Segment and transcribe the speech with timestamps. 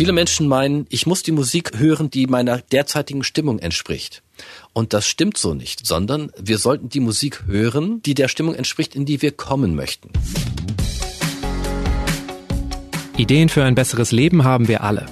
[0.00, 4.22] Viele Menschen meinen, ich muss die Musik hören, die meiner derzeitigen Stimmung entspricht.
[4.72, 8.94] Und das stimmt so nicht, sondern wir sollten die Musik hören, die der Stimmung entspricht,
[8.96, 10.08] in die wir kommen möchten.
[13.18, 15.04] Ideen für ein besseres Leben haben wir alle.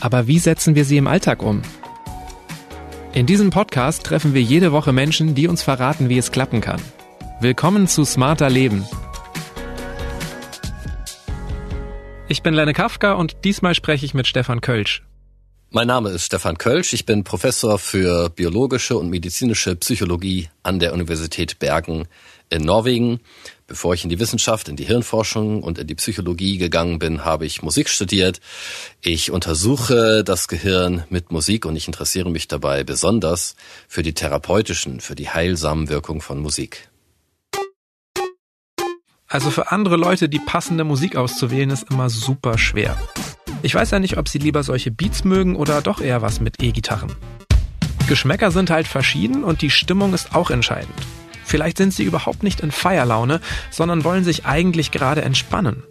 [0.00, 1.62] Aber wie setzen wir sie im Alltag um?
[3.12, 6.82] In diesem Podcast treffen wir jede Woche Menschen, die uns verraten, wie es klappen kann.
[7.40, 8.84] Willkommen zu Smarter Leben.
[12.28, 15.02] Ich bin Lenne Kafka und diesmal spreche ich mit Stefan Kölsch.
[15.70, 16.92] Mein Name ist Stefan Kölsch.
[16.92, 22.06] Ich bin Professor für biologische und medizinische Psychologie an der Universität Bergen
[22.48, 23.20] in Norwegen.
[23.66, 27.46] Bevor ich in die Wissenschaft, in die Hirnforschung und in die Psychologie gegangen bin, habe
[27.46, 28.40] ich Musik studiert.
[29.00, 33.56] Ich untersuche das Gehirn mit Musik und ich interessiere mich dabei besonders
[33.88, 36.91] für die therapeutischen, für die heilsamen Wirkungen von Musik.
[39.32, 42.98] Also für andere Leute die passende Musik auszuwählen ist immer super schwer.
[43.62, 46.62] Ich weiß ja nicht, ob sie lieber solche Beats mögen oder doch eher was mit
[46.62, 47.16] E-Gitarren.
[48.08, 50.92] Geschmäcker sind halt verschieden und die Stimmung ist auch entscheidend.
[51.46, 55.84] Vielleicht sind sie überhaupt nicht in Feierlaune, sondern wollen sich eigentlich gerade entspannen.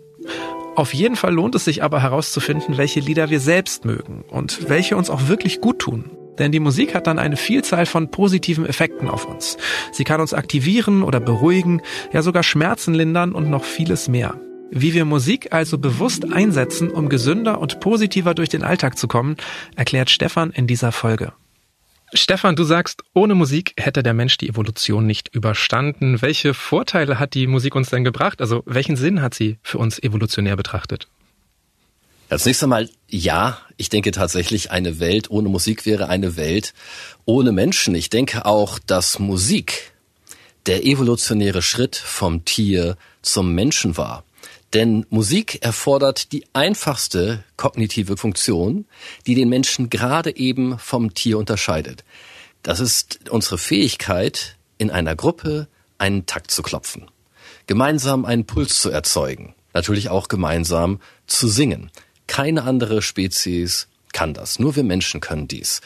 [0.76, 4.95] Auf jeden Fall lohnt es sich aber herauszufinden, welche Lieder wir selbst mögen und welche
[4.95, 6.11] uns auch wirklich gut tun.
[6.40, 9.58] Denn die Musik hat dann eine Vielzahl von positiven Effekten auf uns.
[9.92, 11.82] Sie kann uns aktivieren oder beruhigen,
[12.14, 14.40] ja sogar Schmerzen lindern und noch vieles mehr.
[14.73, 19.36] Wie wir Musik also bewusst einsetzen, um gesünder und positiver durch den Alltag zu kommen,
[19.76, 21.34] erklärt Stefan in dieser Folge.
[22.14, 26.22] Stefan, du sagst, ohne Musik hätte der Mensch die Evolution nicht überstanden.
[26.22, 28.42] Welche Vorteile hat die Musik uns denn gebracht?
[28.42, 31.08] Also welchen Sinn hat sie für uns evolutionär betrachtet?
[32.32, 36.73] Als nächstes einmal, ja, ich denke tatsächlich, eine Welt ohne Musik wäre eine Welt
[37.26, 37.94] ohne Menschen.
[37.94, 39.92] Ich denke auch, dass Musik
[40.66, 44.23] der evolutionäre Schritt vom Tier zum Menschen war.
[44.73, 48.86] Denn Musik erfordert die einfachste kognitive Funktion,
[49.28, 52.06] die den Menschen gerade eben vom Tier unterscheidet.
[52.64, 55.67] Das ist unsere Fähigkeit, in einer Gruppe
[55.98, 57.11] einen Takt zu klopfen,
[57.67, 61.92] gemeinsam einen Puls zu erzeugen, natürlich auch gemeinsam zu singen.
[62.31, 65.81] Keine andere Spezies kann das, nur wir Menschen können dies.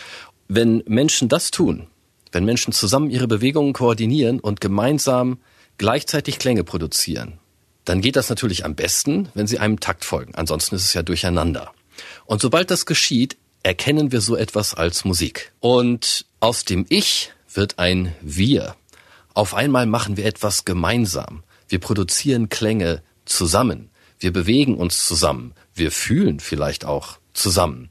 [0.47, 1.87] Wenn Menschen das tun,
[2.31, 5.39] wenn Menschen zusammen ihre Bewegungen koordinieren und gemeinsam
[5.79, 7.39] gleichzeitig Klänge produzieren,
[7.83, 10.35] dann geht das natürlich am besten, wenn sie einem Takt folgen.
[10.35, 11.73] Ansonsten ist es ja durcheinander.
[12.27, 15.51] Und sobald das geschieht, erkennen wir so etwas als Musik.
[15.61, 18.75] Und aus dem Ich wird ein Wir.
[19.33, 21.41] Auf einmal machen wir etwas gemeinsam.
[21.69, 23.89] Wir produzieren Klänge zusammen.
[24.19, 25.55] Wir bewegen uns zusammen.
[25.75, 27.89] Wir fühlen vielleicht auch zusammen.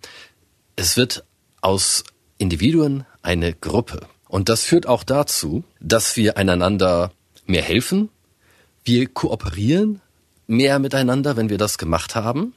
[0.75, 1.25] Es wird
[1.61, 2.03] aus
[2.39, 4.07] Individuen eine Gruppe.
[4.27, 7.13] Und das führt auch dazu, dass wir einander
[7.47, 8.09] mehr helfen,
[8.85, 10.01] wir kooperieren
[10.47, 12.55] mehr miteinander, wenn wir das gemacht haben.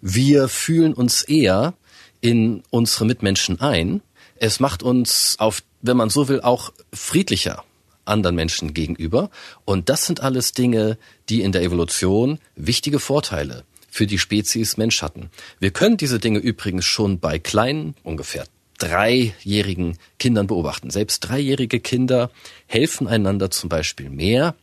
[0.00, 1.74] Wir fühlen uns eher
[2.22, 4.02] in unsere Mitmenschen ein.
[4.36, 7.62] Es macht uns auf, wenn man so will, auch friedlicher
[8.06, 9.30] anderen Menschen gegenüber.
[9.66, 15.02] Und das sind alles Dinge, die in der Evolution wichtige Vorteile für die Spezies Mensch
[15.02, 15.30] hatten.
[15.58, 18.44] Wir können diese Dinge übrigens schon bei kleinen, ungefähr
[18.78, 20.90] dreijährigen Kindern beobachten.
[20.90, 22.30] Selbst dreijährige Kinder
[22.66, 24.54] helfen einander zum Beispiel mehr,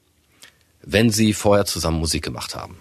[0.81, 2.79] wenn sie vorher zusammen Musik gemacht haben.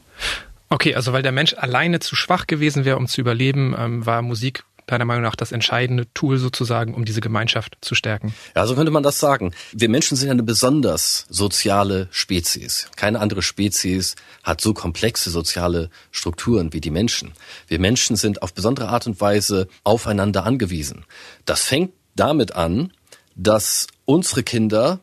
[0.68, 4.22] Okay, also weil der Mensch alleine zu schwach gewesen wäre, um zu überleben, ähm, war
[4.22, 8.34] Musik deiner Meinung nach das entscheidende Tool sozusagen, um diese Gemeinschaft zu stärken?
[8.54, 9.52] Ja, so könnte man das sagen.
[9.72, 12.88] Wir Menschen sind eine besonders soziale Spezies.
[12.96, 17.32] Keine andere Spezies hat so komplexe soziale Strukturen wie die Menschen.
[17.66, 21.04] Wir Menschen sind auf besondere Art und Weise aufeinander angewiesen.
[21.44, 22.92] Das fängt damit an,
[23.34, 25.00] dass unsere Kinder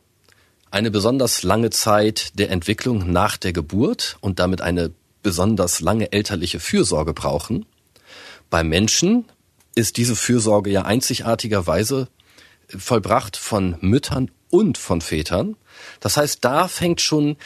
[0.71, 4.91] eine besonders lange Zeit der Entwicklung nach der Geburt und damit eine
[5.21, 7.65] besonders lange elterliche Fürsorge brauchen.
[8.49, 9.25] Beim Menschen
[9.75, 12.07] ist diese Fürsorge ja einzigartigerweise
[12.67, 15.55] vollbracht von Müttern und von Vätern.
[15.99, 17.37] Das heißt, da fängt schon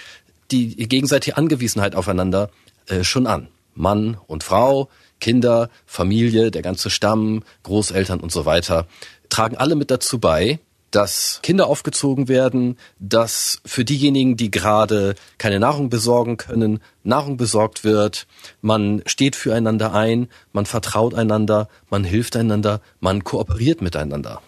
[0.51, 2.49] die gegenseitige Angewiesenheit aufeinander
[2.87, 3.49] äh, schon an.
[3.75, 4.89] Mann und Frau,
[5.19, 8.87] Kinder, Familie, der ganze Stamm, Großeltern und so weiter
[9.29, 10.59] tragen alle mit dazu bei,
[10.97, 17.83] dass Kinder aufgezogen werden, dass für diejenigen, die gerade keine Nahrung besorgen können, Nahrung besorgt
[17.83, 18.25] wird.
[18.61, 24.41] Man steht füreinander ein, man vertraut einander, man hilft einander, man kooperiert miteinander.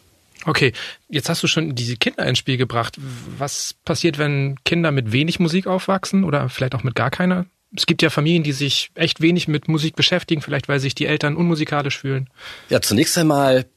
[0.43, 0.73] Okay,
[1.07, 2.97] jetzt hast du schon diese Kinder ins Spiel gebracht.
[3.37, 7.45] Was passiert, wenn Kinder mit wenig Musik aufwachsen oder vielleicht auch mit gar keiner?
[7.75, 11.05] Es gibt ja Familien, die sich echt wenig mit Musik beschäftigen, vielleicht weil sich die
[11.05, 12.27] Eltern unmusikalisch fühlen.
[12.69, 13.67] Ja, zunächst einmal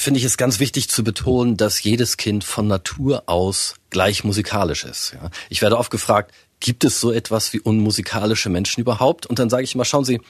[0.00, 4.84] finde ich es ganz wichtig zu betonen, dass jedes Kind von Natur aus gleich musikalisch
[4.84, 5.12] ist.
[5.14, 5.30] Ja.
[5.48, 9.26] Ich werde oft gefragt, gibt es so etwas wie unmusikalische Menschen überhaupt?
[9.26, 10.20] Und dann sage ich immer, schauen Sie,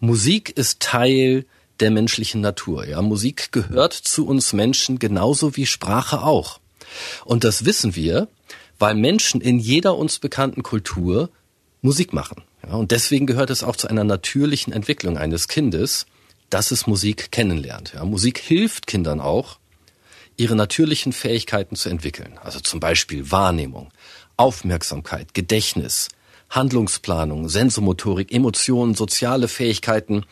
[0.00, 1.46] Musik ist Teil
[1.80, 2.86] der menschlichen Natur.
[2.86, 6.60] Ja, Musik gehört zu uns Menschen genauso wie Sprache auch.
[7.24, 8.28] Und das wissen wir,
[8.78, 11.30] weil Menschen in jeder uns bekannten Kultur
[11.82, 12.42] Musik machen.
[12.66, 16.06] Ja, und deswegen gehört es auch zu einer natürlichen Entwicklung eines Kindes,
[16.50, 17.92] dass es Musik kennenlernt.
[17.94, 19.58] Ja, Musik hilft Kindern auch,
[20.36, 22.38] ihre natürlichen Fähigkeiten zu entwickeln.
[22.42, 23.90] Also zum Beispiel Wahrnehmung,
[24.36, 26.08] Aufmerksamkeit, Gedächtnis,
[26.50, 30.24] Handlungsplanung, Sensomotorik, Emotionen, soziale Fähigkeiten.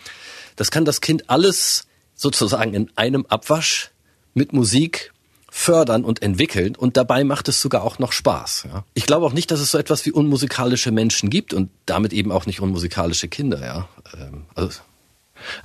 [0.56, 3.90] Das kann das Kind alles sozusagen in einem Abwasch
[4.34, 5.12] mit Musik
[5.50, 8.64] fördern und entwickeln und dabei macht es sogar auch noch Spaß.
[8.68, 8.84] Ja.
[8.94, 12.32] Ich glaube auch nicht, dass es so etwas wie unmusikalische Menschen gibt und damit eben
[12.32, 13.64] auch nicht unmusikalische Kinder.
[13.64, 13.88] Ja.
[14.18, 14.80] Ähm, also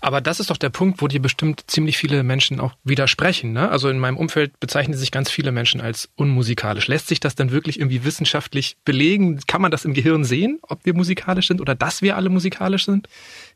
[0.02, 3.54] aber das ist doch der Punkt, wo dir bestimmt ziemlich viele Menschen auch widersprechen.
[3.54, 3.70] Ne?
[3.70, 6.88] Also in meinem Umfeld bezeichnen sich ganz viele Menschen als unmusikalisch.
[6.88, 9.40] Lässt sich das dann wirklich irgendwie wissenschaftlich belegen?
[9.48, 12.86] Kann man das im Gehirn sehen, ob wir musikalisch sind oder dass wir alle musikalisch
[12.86, 13.08] sind?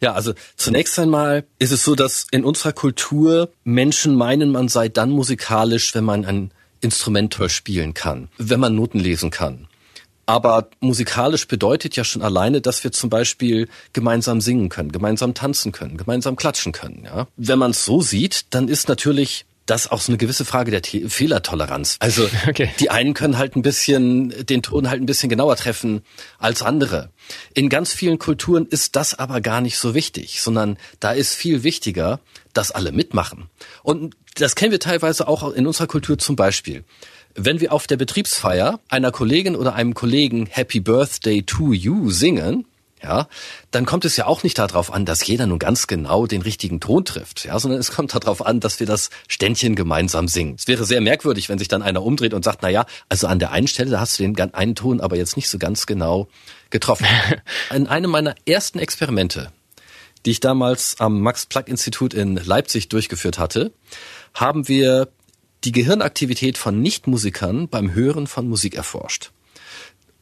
[0.01, 4.89] Ja, also zunächst einmal ist es so, dass in unserer Kultur Menschen meinen, man sei
[4.89, 6.51] dann musikalisch, wenn man ein
[6.81, 9.67] Instrument toll spielen kann, wenn man Noten lesen kann.
[10.25, 15.71] Aber musikalisch bedeutet ja schon alleine, dass wir zum Beispiel gemeinsam singen können, gemeinsam tanzen
[15.71, 17.03] können, gemeinsam klatschen können.
[17.05, 17.27] Ja?
[17.35, 20.81] Wenn man es so sieht, dann ist natürlich das auch so eine gewisse Frage der
[20.85, 21.97] The Fehlertoleranz.
[21.99, 22.69] Also okay.
[22.79, 26.01] die einen können halt ein bisschen den Ton halt ein bisschen genauer treffen
[26.37, 27.09] als andere.
[27.53, 31.63] In ganz vielen Kulturen ist das aber gar nicht so wichtig, sondern da ist viel
[31.63, 32.19] wichtiger,
[32.53, 33.49] dass alle mitmachen.
[33.83, 36.83] Und das kennen wir teilweise auch in unserer Kultur zum Beispiel.
[37.35, 42.65] Wenn wir auf der Betriebsfeier einer Kollegin oder einem Kollegen Happy Birthday to you singen,
[43.01, 43.27] ja,
[43.71, 46.79] dann kommt es ja auch nicht darauf an, dass jeder nun ganz genau den richtigen
[46.79, 50.55] Ton trifft, ja, sondern es kommt darauf an, dass wir das Ständchen gemeinsam singen.
[50.57, 53.39] Es wäre sehr merkwürdig, wenn sich dann einer umdreht und sagt, na ja, also an
[53.39, 56.29] der einen Stelle, da hast du den einen Ton aber jetzt nicht so ganz genau
[56.69, 57.05] getroffen.
[57.75, 59.51] In einem meiner ersten Experimente,
[60.25, 63.73] die ich damals am Max-Planck-Institut in Leipzig durchgeführt hatte,
[64.33, 65.09] haben wir
[65.63, 69.31] die Gehirnaktivität von Nichtmusikern beim Hören von Musik erforscht.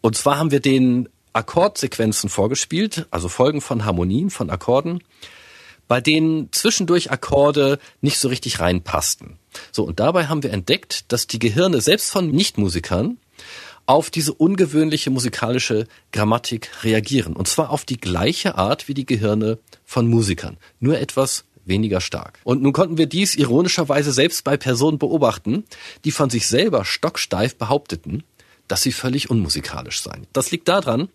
[0.02, 5.04] Und zwar haben wir den Akkordsequenzen vorgespielt, also Folgen von Harmonien, von Akkorden,
[5.88, 9.38] bei denen zwischendurch Akkorde nicht so richtig reinpassten.
[9.72, 13.18] So, und dabei haben wir entdeckt, dass die Gehirne selbst von Nichtmusikern
[13.86, 17.36] auf diese ungewöhnliche musikalische Grammatik reagieren.
[17.36, 20.58] Und zwar auf die gleiche Art wie die Gehirne von Musikern.
[20.80, 22.40] Nur etwas weniger stark.
[22.44, 25.64] Und nun konnten wir dies ironischerweise selbst bei Personen beobachten,
[26.06, 28.24] die von sich selber stocksteif behaupteten,
[28.68, 30.28] dass sie völlig unmusikalisch seien.
[30.34, 31.10] Das liegt daran,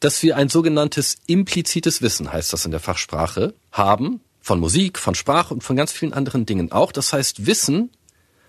[0.00, 5.14] dass wir ein sogenanntes implizites Wissen, heißt das in der Fachsprache, haben, von Musik, von
[5.14, 6.92] Sprache und von ganz vielen anderen Dingen auch.
[6.92, 7.90] Das heißt Wissen,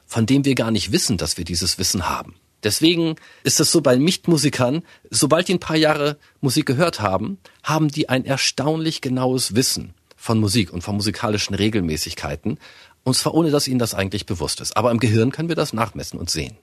[0.05, 2.35] von dem wir gar nicht wissen, dass wir dieses Wissen haben.
[2.63, 7.89] Deswegen ist es so bei Nichtmusikern, sobald die ein paar Jahre Musik gehört haben, haben
[7.89, 12.60] die ein erstaunlich genaues Wissen von Musik und von musikalischen Regelmäßigkeiten,
[13.04, 14.75] und zwar ohne, dass ihnen das eigentlich bewusst ist.
[14.75, 16.57] Aber im Gehirn können wir das nachmessen und sehen.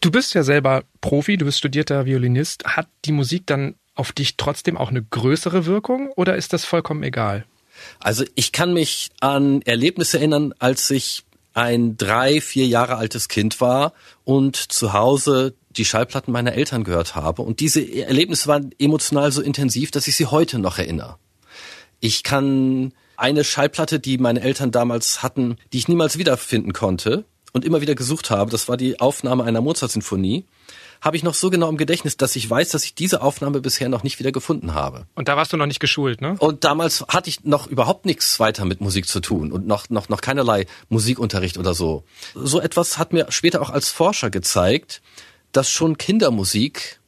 [0.00, 2.64] Du bist ja selber Profi, du bist studierter Violinist.
[2.64, 7.02] Hat die Musik dann auf dich trotzdem auch eine größere Wirkung oder ist das vollkommen
[7.02, 7.44] egal?
[7.98, 13.60] Also ich kann mich an Erlebnisse erinnern, als ich ein drei, vier Jahre altes Kind
[13.60, 13.92] war
[14.24, 17.42] und zu Hause die Schallplatten meiner Eltern gehört habe.
[17.42, 21.18] Und diese Erlebnisse waren emotional so intensiv, dass ich sie heute noch erinnere.
[22.04, 27.24] Ich kann eine Schallplatte, die meine Eltern damals hatten, die ich niemals wiederfinden konnte
[27.54, 30.44] und immer wieder gesucht habe, das war die Aufnahme einer Mozart-Sinfonie,
[31.00, 33.88] habe ich noch so genau im Gedächtnis, dass ich weiß, dass ich diese Aufnahme bisher
[33.88, 35.06] noch nicht wieder gefunden habe.
[35.14, 36.36] Und da warst du noch nicht geschult, ne?
[36.40, 40.10] Und damals hatte ich noch überhaupt nichts weiter mit Musik zu tun und noch, noch,
[40.10, 42.04] noch keinerlei Musikunterricht oder so.
[42.34, 45.00] So etwas hat mir später auch als Forscher gezeigt,
[45.52, 47.00] dass schon Kindermusik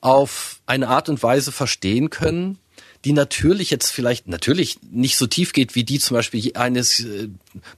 [0.00, 2.60] auf eine Art und Weise verstehen können,
[3.06, 7.28] die natürlich jetzt vielleicht natürlich nicht so tief geht wie die zum Beispiel eines äh,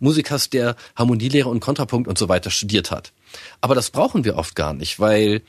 [0.01, 3.13] Musikers, der Harmonielehre und Kontrapunkt und so weiter studiert hat.
[3.61, 5.43] Aber das brauchen wir oft gar nicht, weil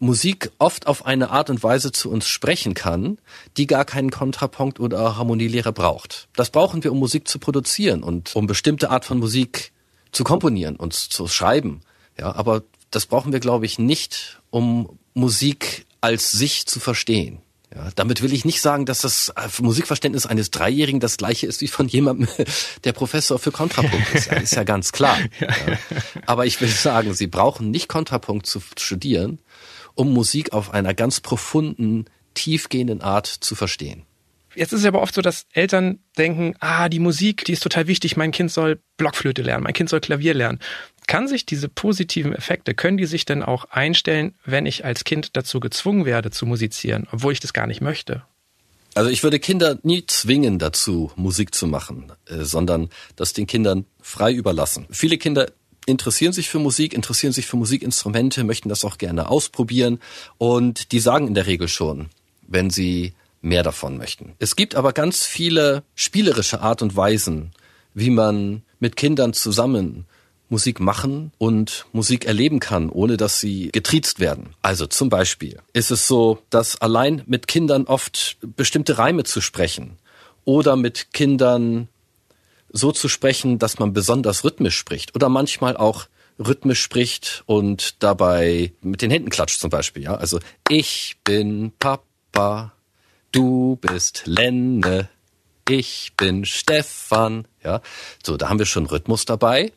[0.00, 3.18] Musik oft auf eine Art und Weise zu uns sprechen kann,
[3.56, 6.26] die gar keinen Kontrapunkt oder Harmonielehre braucht.
[6.34, 9.70] Das brauchen wir, um Musik zu produzieren und um bestimmte Art von Musik
[10.10, 11.82] zu komponieren und zu schreiben.
[12.18, 17.43] Ja, aber das brauchen wir, glaube ich, nicht, um Musik als sich zu verstehen.
[17.74, 21.66] Ja, damit will ich nicht sagen, dass das Musikverständnis eines Dreijährigen das gleiche ist wie
[21.66, 22.28] von jemandem,
[22.84, 24.26] der Professor für Kontrapunkt ist.
[24.26, 25.18] Ja, ist ja ganz klar.
[25.40, 25.78] Ja.
[26.26, 29.40] Aber ich will sagen, Sie brauchen nicht Kontrapunkt zu studieren,
[29.94, 34.04] um Musik auf einer ganz profunden, tiefgehenden Art zu verstehen.
[34.54, 37.86] Jetzt ist es aber oft so, dass Eltern denken, ah, die Musik, die ist total
[37.86, 40.60] wichtig, mein Kind soll Blockflöte lernen, mein Kind soll Klavier lernen.
[41.06, 45.36] Kann sich diese positiven Effekte, können die sich denn auch einstellen, wenn ich als Kind
[45.36, 48.22] dazu gezwungen werde zu musizieren, obwohl ich das gar nicht möchte?
[48.94, 53.86] Also ich würde Kinder nie zwingen dazu, Musik zu machen, äh, sondern das den Kindern
[54.00, 54.86] frei überlassen.
[54.90, 55.50] Viele Kinder
[55.86, 59.98] interessieren sich für Musik, interessieren sich für Musikinstrumente, möchten das auch gerne ausprobieren
[60.38, 62.08] und die sagen in der Regel schon,
[62.46, 63.14] wenn sie
[63.44, 64.34] mehr davon möchten.
[64.38, 67.52] Es gibt aber ganz viele spielerische Art und Weisen,
[67.92, 70.06] wie man mit Kindern zusammen
[70.48, 74.54] Musik machen und Musik erleben kann, ohne dass sie getriezt werden.
[74.62, 79.98] Also zum Beispiel ist es so, dass allein mit Kindern oft bestimmte Reime zu sprechen
[80.44, 81.88] oder mit Kindern
[82.70, 86.06] so zu sprechen, dass man besonders rhythmisch spricht oder manchmal auch
[86.38, 90.02] rhythmisch spricht und dabei mit den Händen klatscht zum Beispiel.
[90.02, 92.72] Ja, also ich bin Papa,
[93.34, 95.08] du bist Lenne,
[95.68, 97.46] ich bin Stefan.
[97.64, 97.80] Ja,
[98.22, 99.72] so da haben wir schon Rhythmus dabei.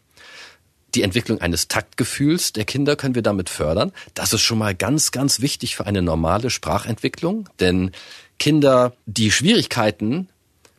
[0.94, 3.92] Die Entwicklung eines Taktgefühls der Kinder können wir damit fördern.
[4.14, 7.92] Das ist schon mal ganz, ganz wichtig für eine normale Sprachentwicklung, denn
[8.40, 10.30] Kinder, die Schwierigkeiten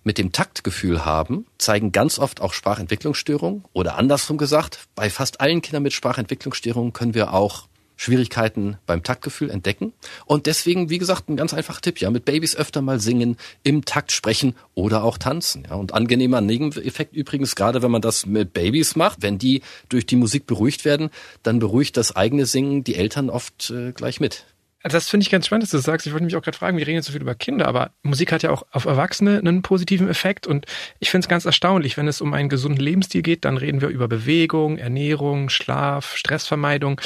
[0.05, 3.65] mit dem Taktgefühl haben, zeigen ganz oft auch Sprachentwicklungsstörungen.
[3.73, 9.51] Oder andersrum gesagt, bei fast allen Kindern mit Sprachentwicklungsstörungen können wir auch Schwierigkeiten beim Taktgefühl
[9.51, 9.93] entdecken.
[10.25, 13.85] Und deswegen, wie gesagt, ein ganz einfacher Tipp, ja, mit Babys öfter mal singen, im
[13.85, 15.75] Takt sprechen oder auch tanzen, ja.
[15.75, 20.17] Und angenehmer Nebeneffekt übrigens, gerade wenn man das mit Babys macht, wenn die durch die
[20.17, 21.11] Musik beruhigt werden,
[21.43, 24.47] dann beruhigt das eigene Singen die Eltern oft äh, gleich mit.
[24.81, 26.07] Also das finde ich ganz spannend, dass du sagst.
[26.07, 28.31] Ich wollte mich auch gerade fragen, wir reden jetzt so viel über Kinder, aber Musik
[28.31, 30.67] hat ja auch auf Erwachsene einen positiven Effekt und
[31.01, 33.89] ich finde es ganz erstaunlich, wenn es um einen gesunden Lebensstil geht, dann reden wir
[33.89, 37.01] über Bewegung, Ernährung, Schlaf, Stressvermeidung.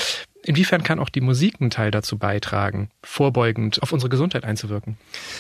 [0.44, 4.96] Inwiefern kann auch die Musik einen Teil dazu beitragen, vorbeugend auf unsere Gesundheit einzuwirken?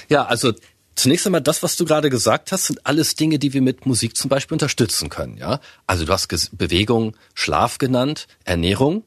[0.08, 0.52] Ja, also
[0.94, 4.14] Zunächst einmal das, was du gerade gesagt hast, sind alles Dinge, die wir mit Musik
[4.14, 5.38] zum Beispiel unterstützen können.
[5.38, 6.28] Ja, also du hast
[6.58, 9.02] Bewegung, Schlaf genannt, Ernährung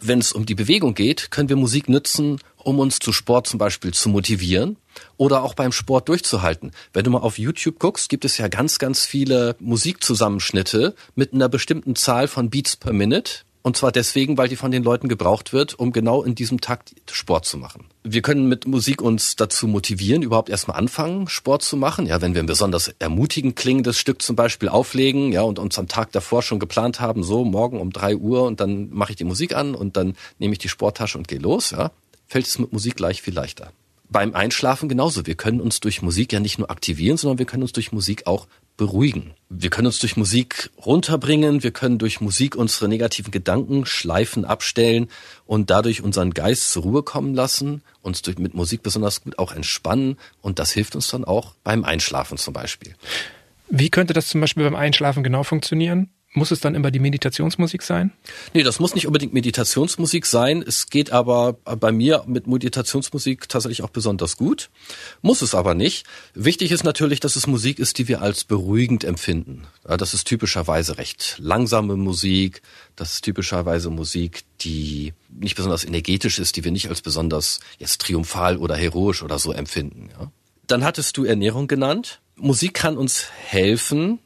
[0.00, 3.58] wenn es um die Bewegung geht, können wir Musik nutzen, um uns zu Sport zum
[3.58, 4.76] Beispiel zu motivieren
[5.16, 6.72] oder auch beim Sport durchzuhalten.
[6.92, 11.48] Wenn du mal auf YouTube guckst, gibt es ja ganz, ganz viele Musikzusammenschnitte mit einer
[11.48, 13.42] bestimmten Zahl von Beats per Minute.
[13.62, 16.94] Und zwar deswegen, weil die von den Leuten gebraucht wird, um genau in diesem Takt
[17.10, 17.84] Sport zu machen.
[18.02, 22.06] Wir können mit Musik uns dazu motivieren, überhaupt erstmal anfangen, Sport zu machen.
[22.06, 25.88] Ja, wenn wir ein besonders ermutigend klingendes Stück zum Beispiel auflegen, ja, und uns am
[25.88, 29.24] Tag davor schon geplant haben, so morgen um drei Uhr und dann mache ich die
[29.24, 31.90] Musik an und dann nehme ich die Sporttasche und gehe los, ja,
[32.26, 33.72] fällt es mit Musik gleich viel leichter
[34.10, 35.26] beim Einschlafen genauso.
[35.26, 38.26] Wir können uns durch Musik ja nicht nur aktivieren, sondern wir können uns durch Musik
[38.26, 38.46] auch
[38.80, 39.34] beruhigen.
[39.50, 45.10] Wir können uns durch Musik runterbringen, wir können durch Musik unsere negativen Gedanken schleifen, abstellen
[45.44, 49.52] und dadurch unseren Geist zur Ruhe kommen lassen, uns durch, mit Musik besonders gut auch
[49.52, 52.94] entspannen und das hilft uns dann auch beim Einschlafen zum Beispiel.
[53.68, 56.08] Wie könnte das zum Beispiel beim Einschlafen genau funktionieren?
[56.32, 58.12] Muss es dann immer die Meditationsmusik sein?
[58.54, 60.62] Nee, das muss nicht unbedingt Meditationsmusik sein.
[60.64, 64.70] Es geht aber bei mir mit Meditationsmusik tatsächlich auch besonders gut.
[65.22, 66.06] Muss es aber nicht.
[66.34, 69.66] Wichtig ist natürlich, dass es Musik ist, die wir als beruhigend empfinden.
[69.82, 72.62] Das ist typischerweise recht langsame Musik.
[72.94, 78.02] Das ist typischerweise Musik, die nicht besonders energetisch ist, die wir nicht als besonders jetzt
[78.02, 80.10] triumphal oder heroisch oder so empfinden.
[80.68, 82.20] Dann hattest du Ernährung genannt.
[82.36, 84.20] Musik kann uns helfen,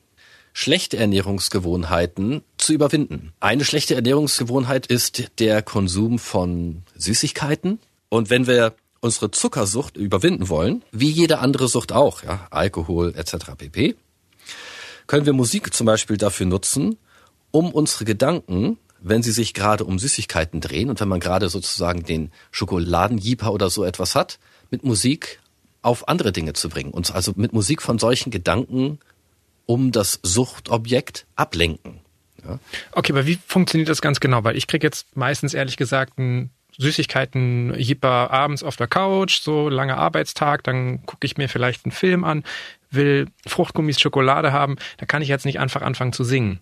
[0.54, 3.34] schlechte Ernährungsgewohnheiten zu überwinden.
[3.40, 7.80] Eine schlechte Ernährungsgewohnheit ist der Konsum von Süßigkeiten.
[8.08, 13.56] Und wenn wir unsere Zuckersucht überwinden wollen, wie jede andere Sucht auch, ja, Alkohol etc.
[13.58, 13.96] pp.,
[15.06, 16.96] können wir Musik zum Beispiel dafür nutzen,
[17.50, 22.04] um unsere Gedanken, wenn sie sich gerade um Süßigkeiten drehen und wenn man gerade sozusagen
[22.04, 24.38] den Schokoladenjeeper oder so etwas hat,
[24.70, 25.40] mit Musik
[25.82, 26.92] auf andere Dinge zu bringen.
[26.92, 29.00] Uns also mit Musik von solchen Gedanken
[29.66, 32.00] um das Suchtobjekt ablenken.
[32.44, 32.59] Ja.
[32.92, 34.44] Okay, aber wie funktioniert das ganz genau?
[34.44, 39.68] Weil ich kriege jetzt meistens ehrlich gesagt ein Süßigkeiten Jipper abends auf der Couch, so
[39.68, 42.44] langer Arbeitstag, dann gucke ich mir vielleicht einen Film an,
[42.90, 46.61] will Fruchtgummis Schokolade haben, da kann ich jetzt nicht einfach anfangen zu singen.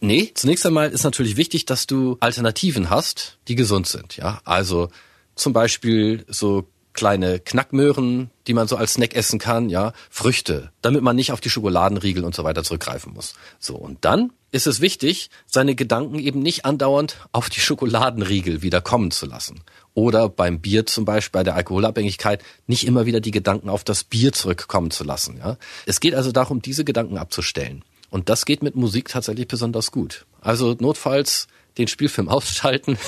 [0.00, 4.40] Nee, zunächst einmal ist natürlich wichtig, dass du Alternativen hast, die gesund sind, ja.
[4.44, 4.90] Also
[5.34, 11.02] zum Beispiel so kleine Knackmöhren, die man so als Snack essen kann, ja, Früchte, damit
[11.02, 13.34] man nicht auf die Schokoladenriegel und so weiter zurückgreifen muss.
[13.60, 18.80] So, und dann ist es wichtig, seine Gedanken eben nicht andauernd auf die Schokoladenriegel wieder
[18.80, 19.60] kommen zu lassen.
[19.94, 24.04] Oder beim Bier zum Beispiel, bei der Alkoholabhängigkeit, nicht immer wieder die Gedanken auf das
[24.04, 25.38] Bier zurückkommen zu lassen.
[25.38, 25.58] Ja?
[25.84, 27.84] Es geht also darum, diese Gedanken abzustellen.
[28.10, 30.26] Und das geht mit Musik tatsächlich besonders gut.
[30.40, 32.98] Also notfalls den Spielfilm ausschalten,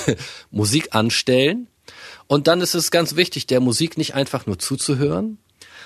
[0.50, 1.68] Musik anstellen
[2.28, 5.38] und dann ist es ganz wichtig, der Musik nicht einfach nur zuzuhören,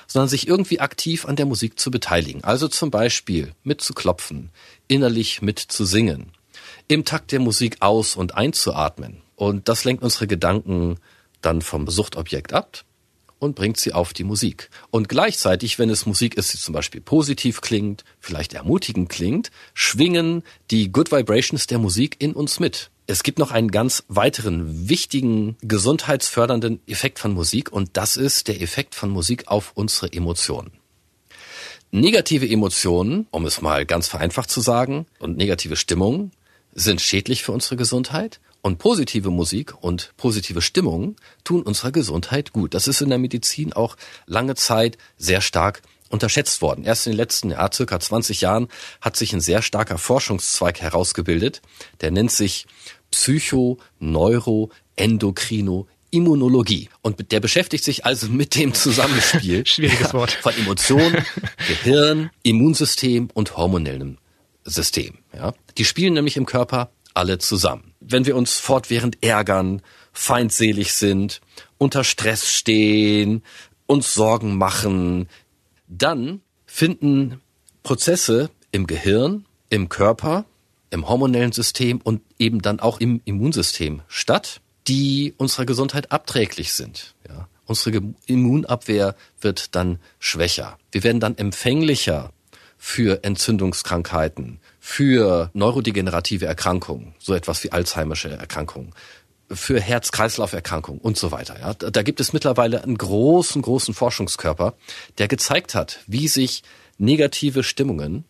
[0.07, 2.45] sondern sich irgendwie aktiv an der Musik zu beteiligen.
[2.45, 4.51] Also zum Beispiel mitzuklopfen,
[4.89, 6.33] innerlich mitzusingen,
[6.89, 9.23] im Takt der Musik aus- und einzuatmen.
[9.37, 10.99] Und das lenkt unsere Gedanken
[11.41, 12.85] dann vom Suchtobjekt ab
[13.39, 14.71] und bringt sie auf die Musik.
[14.91, 20.45] Und gleichzeitig, wenn es Musik ist, die zum Beispiel positiv klingt, vielleicht ermutigend klingt, schwingen
[20.71, 22.92] die Good Vibrations der Musik in uns mit.
[23.07, 28.63] Es gibt noch einen ganz weiteren wichtigen gesundheitsfördernden Effekt von Musik und das ist der
[28.63, 30.71] Effekt von Musik auf unsere Emotionen.
[31.91, 36.31] Negative Emotionen, um es mal ganz vereinfacht zu sagen, und negative Stimmungen
[36.73, 42.73] sind schädlich für unsere Gesundheit und positive Musik und positive Stimmungen tun unserer Gesundheit gut.
[42.73, 45.83] Das ist in der Medizin auch lange Zeit sehr stark
[46.13, 46.85] unterschätzt worden.
[46.85, 48.69] Erst in den letzten ja, circa 20 Jahren
[49.01, 51.63] hat sich ein sehr starker Forschungszweig herausgebildet.
[52.01, 52.67] Der nennt sich
[53.11, 56.91] Psycho, Neuro, Endokrino, Immunologie.
[57.01, 60.33] Und der beschäftigt sich also mit dem Zusammenspiel Schwieriges Wort.
[60.33, 61.25] von Emotionen,
[61.69, 64.19] Gehirn, Immunsystem und hormonellem
[64.65, 65.19] System.
[65.35, 65.55] Ja?
[65.79, 67.95] Die spielen nämlich im Körper alle zusammen.
[68.01, 69.81] Wenn wir uns fortwährend ärgern,
[70.13, 71.41] feindselig sind,
[71.79, 73.43] unter Stress stehen,
[73.87, 75.29] uns Sorgen machen,
[75.99, 77.41] dann finden
[77.83, 80.45] Prozesse im Gehirn, im Körper,
[80.91, 87.15] im hormonellen System und eben dann auch im Immunsystem statt, die unserer Gesundheit abträglich sind.
[87.29, 87.49] Ja.
[87.67, 90.79] Unsere Immunabwehr wird dann schwächer.
[90.91, 92.33] Wir werden dann empfänglicher
[92.77, 98.93] für Entzündungskrankheiten, für neurodegenerative Erkrankungen, so etwas wie Alzheimersche Erkrankungen,
[99.55, 101.59] für Herz-Kreislauf-Erkrankungen und so weiter.
[101.61, 101.75] Ja.
[101.75, 104.75] Da gibt es mittlerweile einen großen, großen Forschungskörper,
[105.19, 106.63] der gezeigt hat, wie sich
[106.99, 108.25] negative Stimmungen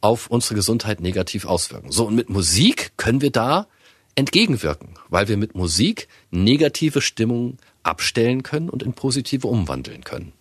[0.00, 1.90] auf unsere Gesundheit negativ auswirken.
[1.90, 3.66] So, und mit Musik können wir da
[4.14, 10.32] entgegenwirken, weil wir mit Musik negative Stimmungen abstellen können und in positive umwandeln können.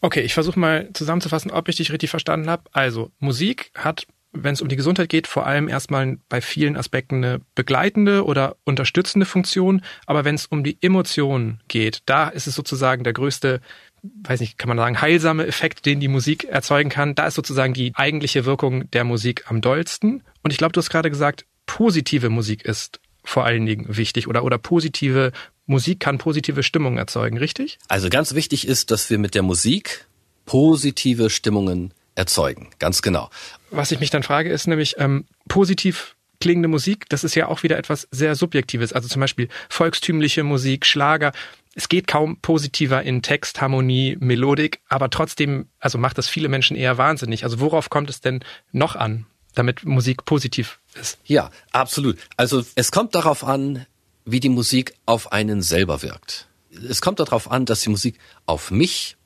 [0.00, 2.64] Okay, ich versuche mal zusammenzufassen, ob ich dich richtig verstanden habe.
[2.72, 7.24] Also, Musik hat, wenn es um die Gesundheit geht, vor allem erstmal bei vielen Aspekten
[7.24, 9.82] eine begleitende oder unterstützende Funktion.
[10.06, 13.60] Aber wenn es um die Emotionen geht, da ist es sozusagen der größte,
[14.02, 17.14] weiß nicht, kann man sagen, heilsame Effekt, den die Musik erzeugen kann.
[17.14, 20.22] Da ist sozusagen die eigentliche Wirkung der Musik am dollsten.
[20.42, 24.44] Und ich glaube, du hast gerade gesagt, positive Musik ist vor allen Dingen wichtig oder,
[24.44, 25.32] oder positive
[25.66, 27.78] Musik kann positive Stimmungen erzeugen, richtig?
[27.88, 30.06] Also ganz wichtig ist, dass wir mit der Musik
[30.46, 32.68] positive Stimmungen erzeugen.
[32.78, 33.30] Ganz genau.
[33.70, 37.62] Was ich mich dann frage, ist nämlich ähm, positiv klingende Musik, das ist ja auch
[37.62, 38.92] wieder etwas sehr Subjektives.
[38.92, 41.32] Also zum Beispiel volkstümliche Musik, Schlager.
[41.74, 46.76] Es geht kaum positiver in Text, Harmonie, Melodik, aber trotzdem, also macht das viele Menschen
[46.76, 47.44] eher wahnsinnig.
[47.44, 48.40] Also worauf kommt es denn
[48.72, 51.18] noch an, damit Musik positiv ist?
[51.24, 52.18] Ja, absolut.
[52.36, 53.86] Also es kommt darauf an,
[54.24, 56.48] wie die Musik auf einen selber wirkt.
[56.88, 59.16] Es kommt darauf an, dass die Musik auf mich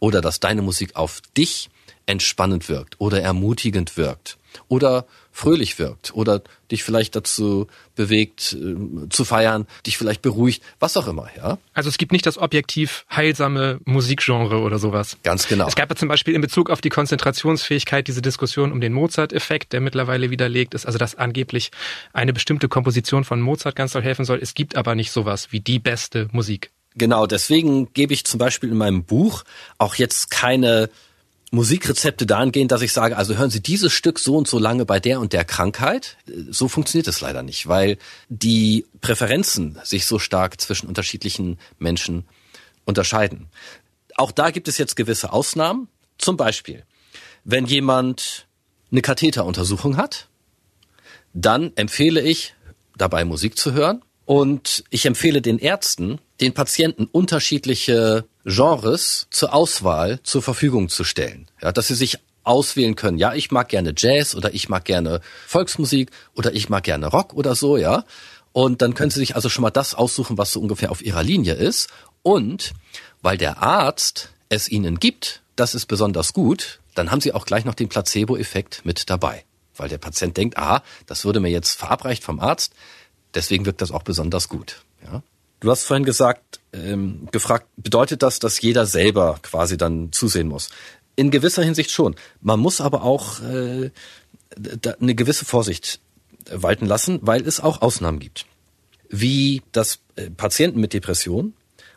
[0.00, 1.70] oder dass deine Musik auf dich
[2.06, 9.24] entspannend wirkt oder ermutigend wirkt oder fröhlich wirkt oder dich vielleicht dazu bewegt äh, zu
[9.24, 11.58] feiern, dich vielleicht beruhigt, was auch immer, ja.
[11.72, 15.16] Also es gibt nicht das objektiv heilsame Musikgenre oder sowas.
[15.22, 15.68] Ganz genau.
[15.68, 19.72] Es gab ja zum Beispiel in Bezug auf die Konzentrationsfähigkeit diese Diskussion um den Mozart-Effekt,
[19.72, 21.70] der mittlerweile widerlegt ist, also dass angeblich
[22.12, 24.38] eine bestimmte Komposition von Mozart ganz doll helfen soll.
[24.42, 26.70] Es gibt aber nicht sowas wie die beste Musik.
[26.96, 29.44] Genau, deswegen gebe ich zum Beispiel in meinem Buch
[29.78, 30.90] auch jetzt keine
[31.52, 35.00] Musikrezepte dahingehend, dass ich sage, also hören Sie dieses Stück so und so lange bei
[35.00, 36.16] der und der Krankheit.
[36.48, 42.24] So funktioniert es leider nicht, weil die Präferenzen sich so stark zwischen unterschiedlichen Menschen
[42.84, 43.48] unterscheiden.
[44.14, 45.88] Auch da gibt es jetzt gewisse Ausnahmen.
[46.18, 46.84] Zum Beispiel,
[47.44, 48.46] wenn jemand
[48.92, 50.28] eine Katheteruntersuchung hat,
[51.32, 52.54] dann empfehle ich,
[52.96, 54.02] dabei Musik zu hören.
[54.24, 61.48] Und ich empfehle den Ärzten, den Patienten unterschiedliche Genres zur Auswahl zur Verfügung zu stellen.
[61.62, 63.18] Ja, dass sie sich auswählen können.
[63.18, 67.34] Ja, ich mag gerne Jazz oder ich mag gerne Volksmusik oder ich mag gerne Rock
[67.34, 68.04] oder so, ja.
[68.52, 71.22] Und dann können Sie sich also schon mal das aussuchen, was so ungefähr auf Ihrer
[71.22, 71.88] Linie ist.
[72.22, 72.72] Und
[73.22, 77.64] weil der Arzt es Ihnen gibt, das ist besonders gut, dann haben Sie auch gleich
[77.64, 79.44] noch den Placebo-Effekt mit dabei.
[79.76, 82.72] Weil der Patient denkt, ah, das wurde mir jetzt verabreicht vom Arzt,
[83.34, 84.82] deswegen wirkt das auch besonders gut.
[85.04, 85.22] Ja.
[85.60, 90.70] Du hast vorhin gesagt, ähm, gefragt, bedeutet das, dass jeder selber quasi dann zusehen muss?
[91.16, 92.16] In gewisser Hinsicht schon.
[92.40, 93.90] Man muss aber auch äh,
[95.00, 96.00] eine gewisse Vorsicht
[96.50, 98.46] walten lassen, weil es auch Ausnahmen gibt.
[99.10, 101.52] Wie das äh, Patienten mit Depression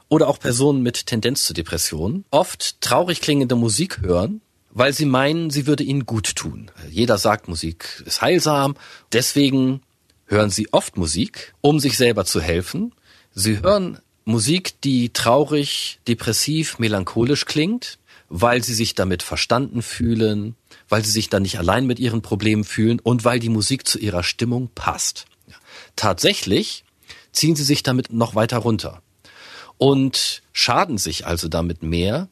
[0.10, 5.52] oder auch Personen mit Tendenz zu Depression oft traurig klingende Musik hören, weil sie meinen,
[5.52, 6.70] sie würde ihnen gut tun.
[6.90, 8.76] Jeder sagt, Musik ist heilsam.
[9.14, 9.82] Deswegen
[10.26, 12.92] hören sie oft Musik, um sich selber zu helfen
[13.36, 17.98] Sie hören Musik, die traurig, depressiv, melancholisch klingt,
[18.30, 20.56] weil sie sich damit verstanden fühlen,
[20.88, 24.00] weil sie sich dann nicht allein mit ihren Problemen fühlen und weil die Musik zu
[24.00, 25.26] ihrer Stimmung passt.
[25.96, 26.84] Tatsächlich
[27.32, 29.02] ziehen sie sich damit noch weiter runter.
[29.78, 32.30] und schaden sich also damit mehr,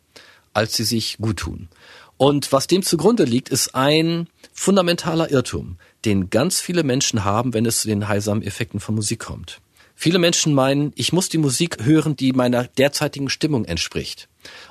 [0.53, 1.69] als sie sich gut tun.
[2.17, 7.65] Und was dem zugrunde liegt, ist ein fundamentaler Irrtum, den ganz viele Menschen haben, wenn
[7.65, 9.59] es zu den heilsamen Effekten von Musik kommt.
[10.03, 14.29] Viele Menschen meinen, ich muss die Musik hören, die meiner derzeitigen Stimmung entspricht.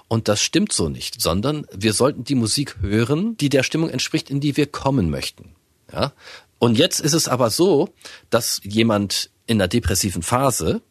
[0.08, 4.28] Und das stimmt so nicht, sondern wir sollten die Musik hören, die der Stimmung entspricht,
[4.28, 5.54] in die wir kommen möchten.
[5.92, 6.14] Ja?
[6.58, 7.90] Und jetzt ist es aber so,
[8.28, 10.82] dass jemand in einer depressiven Phase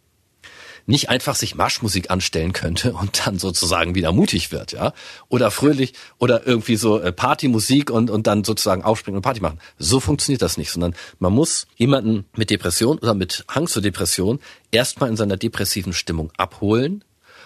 [0.90, 4.94] nicht einfach sich Marschmusik anstellen könnte und dann sozusagen wieder mutig wird, ja?
[5.30, 9.60] Oder fröhlich oder irgendwie so äh, Partymusik und, und dann sozusagen aufspringen und Party machen.
[9.78, 14.40] So funktioniert das nicht, sondern man muss jemanden mit Depression oder mit Hang zur Depression
[14.72, 17.04] erstmal in seiner depressiven Stimmung abholen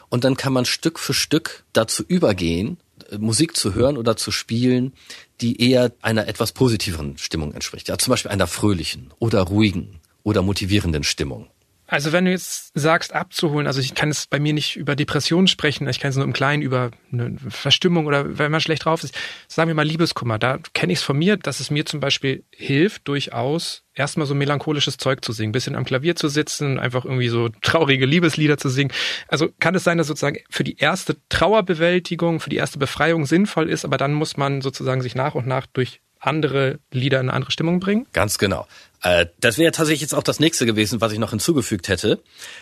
[0.09, 2.77] und dann kann man Stück für Stück dazu übergehen,
[3.11, 4.93] äh, Musik zu hören oder zu spielen,
[5.41, 7.89] die eher einer etwas positiveren Stimmung entspricht.
[7.89, 11.49] Ja, zum Beispiel einer fröhlichen oder ruhigen oder motivierenden Stimmung.
[11.93, 15.45] Also wenn du jetzt sagst, abzuholen, also ich kann es bei mir nicht über Depressionen
[15.45, 19.03] sprechen, ich kann es nur im Kleinen über eine Verstimmung oder wenn man schlecht drauf
[19.03, 19.13] ist,
[19.47, 22.45] sagen wir mal Liebeskummer, da kenne ich es von mir, dass es mir zum Beispiel
[22.49, 27.29] hilft, durchaus erstmal so melancholisches Zeug zu singen, bisschen am Klavier zu sitzen, einfach irgendwie
[27.29, 28.91] so traurige Liebeslieder zu singen.
[29.27, 33.69] Also kann es sein, dass sozusagen für die erste Trauerbewältigung, für die erste Befreiung sinnvoll
[33.69, 37.35] ist, aber dann muss man sozusagen sich nach und nach durch andere Lieder in eine
[37.35, 38.07] andere Stimmung bringen?
[38.13, 38.65] Ganz genau.
[39.03, 42.19] Äh, das wäre tatsächlich jetzt auch das nächste gewesen, was ich noch hinzugefügt hätte.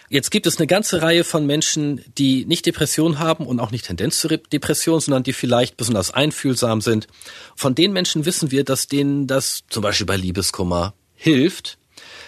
[0.10, 3.86] Jetzt gibt es eine ganze Reihe von Menschen, die nicht Depression haben und auch nicht
[3.86, 7.08] Tendenz zur Depression, sondern die vielleicht besonders einfühlsam sind.
[7.56, 11.78] Von den Menschen wissen wir, dass denen das zum Beispiel bei Liebeskummer hilft,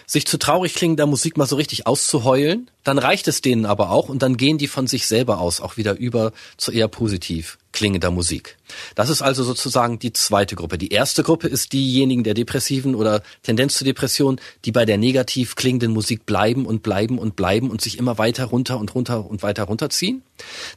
[0.06, 4.10] sich zu traurig klingender Musik mal so richtig auszuheulen, dann reicht es denen aber auch
[4.10, 8.12] und dann gehen die von sich selber aus auch wieder über zu eher positiv klingender
[8.12, 8.58] Musik.
[8.96, 10.78] Das ist also sozusagen die zweite Gruppe.
[10.78, 15.56] Die erste Gruppe ist diejenigen der Depressiven oder Tendenz zur Depression, die bei der negativ
[15.56, 19.44] klingenden Musik bleiben und bleiben und bleiben und sich immer weiter runter und runter und
[19.44, 20.24] weiter runterziehen.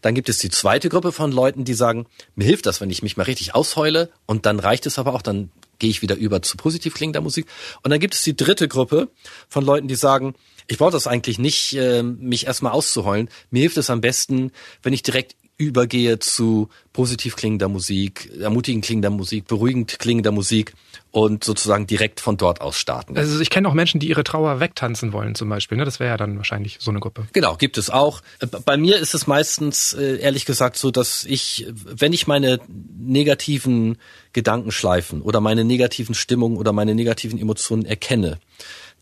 [0.02, 3.02] Dann gibt es die zweite Gruppe von Leuten, die sagen, mir hilft das, wenn ich
[3.02, 6.42] mich mal richtig ausheule und dann reicht es aber auch, dann gehe ich wieder über
[6.42, 7.46] zu positiv klingender Musik.
[7.82, 9.08] Und dann gibt es die dritte Gruppe
[9.48, 10.34] von Leuten, die sagen,
[10.68, 13.28] ich brauche das eigentlich nicht, äh, mich erstmal auszuheulen.
[13.50, 19.10] Mir hilft es am besten, wenn ich direkt übergehe zu positiv klingender Musik, ermutigend klingender
[19.10, 20.74] Musik, beruhigend klingender Musik
[21.10, 23.16] und sozusagen direkt von dort aus starten.
[23.16, 25.78] Also ich kenne auch Menschen, die ihre Trauer wegtanzen wollen zum Beispiel.
[25.78, 25.84] Ne?
[25.86, 27.26] Das wäre ja dann wahrscheinlich so eine Gruppe.
[27.32, 28.20] Genau, gibt es auch.
[28.66, 32.60] Bei mir ist es meistens äh, ehrlich gesagt so, dass ich, wenn ich meine
[32.98, 33.96] negativen
[34.34, 38.38] Gedankenschleifen oder meine negativen Stimmungen oder meine negativen Emotionen erkenne,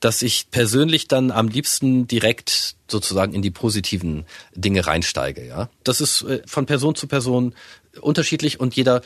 [0.05, 5.47] dass ich persönlich dann am liebsten direkt sozusagen in die positiven Dinge reinsteige.
[5.47, 7.55] Ja, das ist äh, von Person zu Person
[8.03, 9.01] unterschiedlich und jeder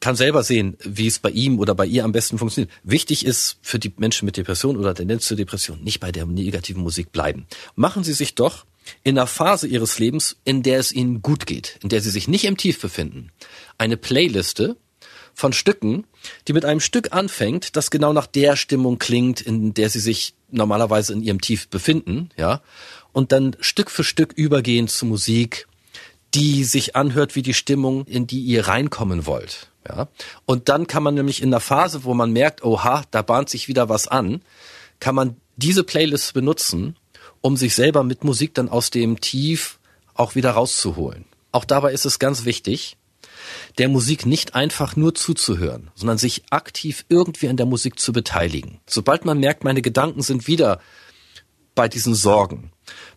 [0.00, 2.70] kann selber sehen, wie es bei ihm oder bei ihr am besten funktioniert.
[2.82, 6.82] Wichtig ist für die Menschen mit Depression oder Tendenz zur Depression nicht bei der negativen
[6.82, 7.46] Musik bleiben.
[7.74, 8.66] Machen Sie sich doch
[9.02, 12.28] in einer Phase Ihres Lebens, in der es Ihnen gut geht, in der Sie sich
[12.28, 13.30] nicht im Tief befinden,
[13.78, 14.76] eine Playliste
[15.32, 16.04] von Stücken,
[16.48, 20.34] die mit einem Stück anfängt, das genau nach der Stimmung klingt, in der sie sich
[20.50, 22.62] normalerweise in ihrem Tief befinden, ja,
[23.12, 25.68] und dann Stück für Stück übergehen zu Musik,
[26.34, 30.08] die sich anhört wie die Stimmung, in die ihr reinkommen wollt, ja.
[30.46, 33.68] Und dann kann man nämlich in der Phase, wo man merkt, oha, da bahnt sich
[33.68, 34.42] wieder was an,
[35.00, 36.96] kann man diese Playlist benutzen,
[37.40, 39.78] um sich selber mit Musik dann aus dem Tief
[40.14, 41.26] auch wieder rauszuholen.
[41.52, 42.96] Auch dabei ist es ganz wichtig,
[43.78, 48.80] der Musik nicht einfach nur zuzuhören, sondern sich aktiv irgendwie an der Musik zu beteiligen.
[48.86, 50.80] Sobald man merkt, meine Gedanken sind wieder
[51.74, 52.70] bei diesen Sorgen,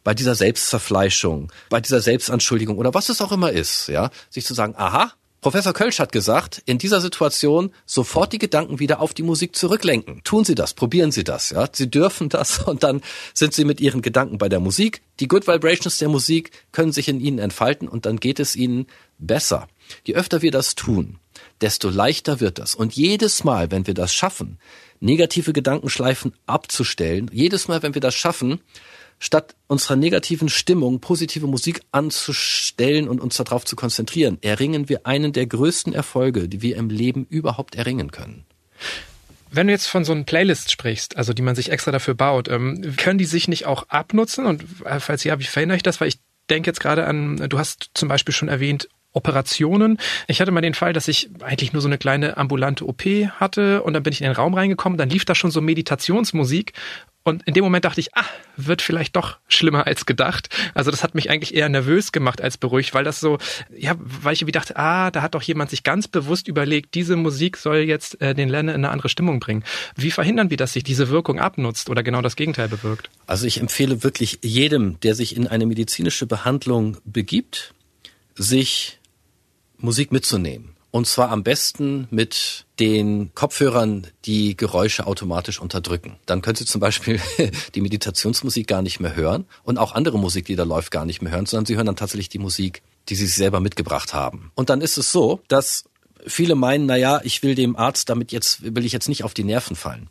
[0.03, 4.53] bei dieser Selbstzerfleischung, bei dieser Selbstanschuldigung oder was es auch immer ist, ja, sich zu
[4.53, 9.21] sagen, aha, Professor Kölsch hat gesagt, in dieser Situation sofort die Gedanken wieder auf die
[9.21, 10.21] Musik zurücklenken.
[10.23, 11.67] Tun Sie das, probieren Sie das, ja.
[11.71, 13.01] Sie dürfen das und dann
[13.33, 15.01] sind Sie mit Ihren Gedanken bei der Musik.
[15.19, 18.87] Die Good Vibrations der Musik können sich in Ihnen entfalten und dann geht es Ihnen
[19.19, 19.67] besser.
[20.03, 21.19] Je öfter wir das tun,
[21.61, 22.75] desto leichter wird das.
[22.75, 24.59] Und jedes Mal, wenn wir das schaffen,
[24.99, 28.61] negative Gedankenschleifen abzustellen, jedes Mal, wenn wir das schaffen,
[29.19, 35.33] statt unserer negativen Stimmung positive Musik anzustellen und uns darauf zu konzentrieren, erringen wir einen
[35.33, 38.45] der größten Erfolge, die wir im Leben überhaupt erringen können.
[39.49, 42.49] Wenn du jetzt von so einem Playlist sprichst, also die man sich extra dafür baut,
[42.49, 44.45] ähm, können die sich nicht auch abnutzen?
[44.45, 46.01] Und äh, falls ja, wie verhindere ich das?
[46.01, 46.19] Weil ich
[46.49, 49.97] denke jetzt gerade an, du hast zum Beispiel schon erwähnt, Operationen.
[50.27, 53.03] Ich hatte mal den Fall, dass ich eigentlich nur so eine kleine ambulante OP
[53.39, 56.73] hatte und dann bin ich in den Raum reingekommen, dann lief da schon so Meditationsmusik
[57.27, 58.23] Und in dem Moment dachte ich, ah,
[58.55, 60.47] wird vielleicht doch schlimmer als gedacht.
[60.73, 63.37] Also das hat mich eigentlich eher nervös gemacht als beruhigt, weil das so,
[63.75, 67.17] ja, weil ich irgendwie dachte, ah, da hat doch jemand sich ganz bewusst überlegt, diese
[67.17, 69.65] Musik soll jetzt äh, den Lennon in eine andere Stimmung bringen.
[69.97, 73.09] Wie verhindern wir, dass sich diese Wirkung abnutzt oder genau das Gegenteil bewirkt?
[73.25, 77.73] Also ich empfehle wirklich jedem, der sich in eine medizinische Behandlung begibt,
[78.35, 78.99] sich
[79.77, 80.75] Musik mitzunehmen.
[80.89, 86.15] Und zwar am besten mit den Kopfhörern, die Geräusche automatisch unterdrücken.
[86.25, 87.19] Dann können Sie zum Beispiel
[87.75, 91.21] die Meditationsmusik gar nicht mehr hören und auch andere Musik, die da läuft, gar nicht
[91.21, 94.51] mehr hören, sondern Sie hören dann tatsächlich die Musik, die Sie sich selber mitgebracht haben.
[94.55, 95.83] Und dann ist es so, dass
[96.25, 99.33] viele meinen, na ja, ich will dem Arzt damit jetzt, will ich jetzt nicht auf
[99.33, 100.09] die Nerven fallen.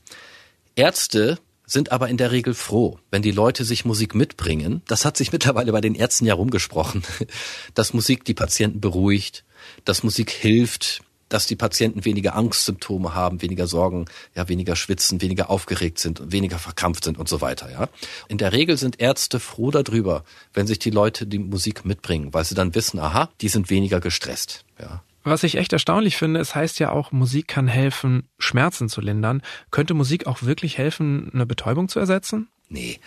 [0.77, 4.83] Ärzte sind aber in der Regel froh, wenn die Leute sich Musik mitbringen.
[4.87, 7.03] Das hat sich mittlerweile bei den Ärzten ja rumgesprochen,
[7.75, 9.45] dass Musik die Patienten beruhigt,
[9.85, 15.51] dass Musik hilft, dass die Patienten weniger Angstsymptome haben, weniger Sorgen, ja, weniger schwitzen, weniger
[15.51, 17.89] aufgeregt sind, weniger verkrampft sind und so weiter, ja.
[18.29, 20.25] In der Regel sind Ärzte froh darüber,
[20.55, 24.01] wenn sich die Leute die Musik mitbringen, weil sie dann wissen, aha, die sind weniger
[24.01, 25.03] gestresst, ja.
[25.25, 29.43] Was ich echt erstaunlich finde, es heißt ja auch, Musik kann helfen, Schmerzen zu lindern.
[29.73, 32.47] Könnte Musik auch wirklich helfen, eine Betäubung zu ersetzen?
[32.69, 33.01] Nee.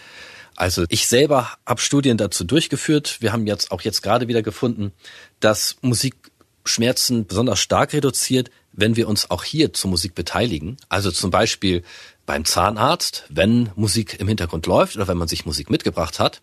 [0.58, 3.22] Also ich selber habe Studien dazu durchgeführt.
[3.22, 4.92] Wir haben jetzt auch jetzt gerade wieder gefunden,
[5.40, 6.16] dass Musik
[6.70, 10.78] Schmerzen besonders stark reduziert, wenn wir uns auch hier zur Musik beteiligen.
[10.88, 11.84] Also zum Beispiel
[12.26, 16.42] beim Zahnarzt, wenn Musik im Hintergrund läuft oder wenn man sich Musik mitgebracht hat.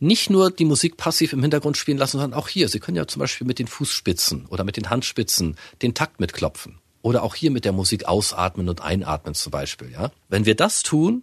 [0.00, 2.68] Nicht nur die Musik passiv im Hintergrund spielen lassen, sondern auch hier.
[2.68, 6.78] Sie können ja zum Beispiel mit den Fußspitzen oder mit den Handspitzen den Takt mitklopfen.
[7.02, 10.10] Oder auch hier mit der Musik ausatmen und einatmen zum Beispiel, ja.
[10.28, 11.22] Wenn wir das tun,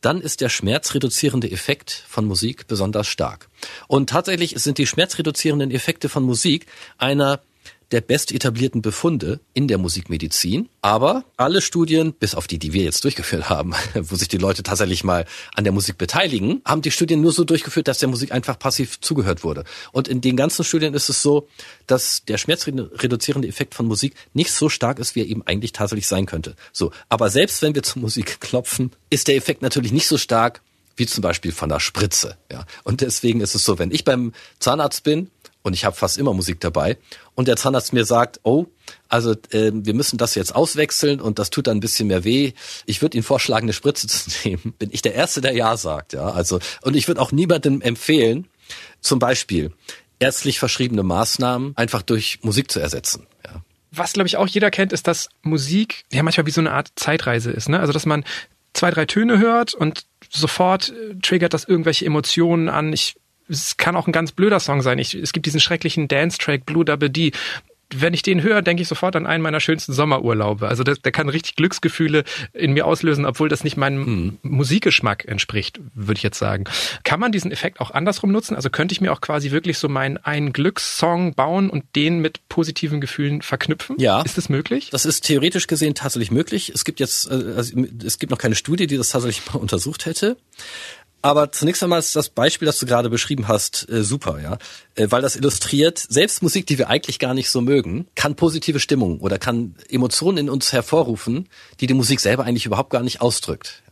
[0.00, 3.48] dann ist der schmerzreduzierende Effekt von Musik besonders stark.
[3.86, 6.66] Und tatsächlich sind die schmerzreduzierenden Effekte von Musik
[6.98, 7.40] einer
[7.92, 10.68] der best etablierten Befunde in der Musikmedizin.
[10.80, 14.62] Aber alle Studien, bis auf die, die wir jetzt durchgeführt haben, wo sich die Leute
[14.62, 18.32] tatsächlich mal an der Musik beteiligen, haben die Studien nur so durchgeführt, dass der Musik
[18.32, 19.64] einfach passiv zugehört wurde.
[19.92, 21.48] Und in den ganzen Studien ist es so,
[21.86, 26.06] dass der schmerzreduzierende Effekt von Musik nicht so stark ist, wie er eben eigentlich tatsächlich
[26.06, 26.54] sein könnte.
[26.72, 26.92] So.
[27.08, 30.62] Aber selbst wenn wir zur Musik klopfen, ist der Effekt natürlich nicht so stark,
[30.96, 32.36] wie zum Beispiel von der Spritze.
[32.52, 32.66] Ja.
[32.84, 35.30] Und deswegen ist es so, wenn ich beim Zahnarzt bin
[35.62, 36.96] und ich habe fast immer Musik dabei
[37.34, 38.66] und der Zahnarzt mir sagt, oh,
[39.08, 42.52] also äh, wir müssen das jetzt auswechseln und das tut dann ein bisschen mehr weh.
[42.86, 44.74] Ich würde Ihnen vorschlagen, eine Spritze zu nehmen.
[44.78, 46.30] Bin ich der Erste, der ja sagt, ja.
[46.30, 48.48] Also und ich würde auch niemandem empfehlen,
[49.00, 49.72] zum Beispiel
[50.18, 53.26] ärztlich verschriebene Maßnahmen einfach durch Musik zu ersetzen.
[53.44, 53.62] Ja.
[53.90, 56.92] Was glaube ich auch jeder kennt, ist, dass Musik ja manchmal wie so eine Art
[56.96, 57.68] Zeitreise ist.
[57.68, 57.80] Ne?
[57.80, 58.24] Also dass man
[58.72, 62.92] zwei, drei Töne hört und sofort äh, triggert das irgendwelche Emotionen an.
[62.92, 63.16] Ich
[63.50, 64.98] es kann auch ein ganz blöder Song sein.
[64.98, 67.32] Ich, es gibt diesen schrecklichen Dance-Track Blue Double D
[67.94, 70.68] wenn ich den höre, denke ich sofort an einen meiner schönsten Sommerurlaube.
[70.68, 74.38] Also der, der kann richtig Glücksgefühle in mir auslösen, obwohl das nicht meinem hm.
[74.42, 76.64] Musikgeschmack entspricht, würde ich jetzt sagen.
[77.04, 78.54] Kann man diesen Effekt auch andersrum nutzen?
[78.54, 82.48] Also könnte ich mir auch quasi wirklich so meinen einen Glückssong bauen und den mit
[82.48, 83.96] positiven Gefühlen verknüpfen?
[83.98, 84.22] Ja.
[84.22, 84.90] Ist das möglich?
[84.90, 86.70] Das ist theoretisch gesehen tatsächlich möglich.
[86.74, 90.06] Es gibt jetzt, äh, also es gibt noch keine Studie, die das tatsächlich mal untersucht
[90.06, 90.36] hätte.
[91.22, 94.58] Aber zunächst einmal ist das Beispiel, das du gerade beschrieben hast, äh, super, ja,
[94.94, 98.80] äh, weil das illustriert, selbst Musik, die wir eigentlich gar nicht so mögen, kann positive
[98.80, 101.48] Stimmung oder kann Emotionen in uns hervorrufen,
[101.80, 103.82] die die Musik selber eigentlich überhaupt gar nicht ausdrückt.